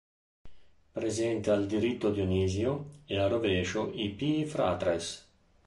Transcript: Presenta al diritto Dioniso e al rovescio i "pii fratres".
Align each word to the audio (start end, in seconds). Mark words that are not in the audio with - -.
Presenta 0.97 1.53
al 1.53 1.67
diritto 1.67 2.09
Dioniso 2.09 3.01
e 3.05 3.19
al 3.19 3.29
rovescio 3.29 3.91
i 3.93 4.09
"pii 4.09 4.43
fratres". 4.55 5.13